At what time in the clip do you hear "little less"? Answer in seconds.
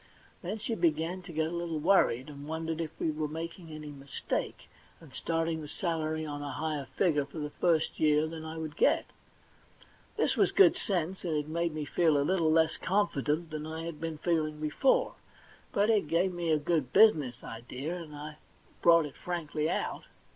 12.25-12.77